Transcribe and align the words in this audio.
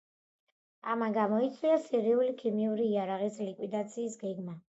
ამან 0.93 1.15
გამოიწვია 1.17 1.75
სირიული 1.83 2.31
ქიმიური 2.41 2.89
იარაღის 2.95 3.39
ლიკვიდაციის 3.49 4.19
გეგმა. 4.25 4.59